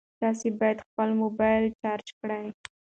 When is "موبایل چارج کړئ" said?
1.23-2.45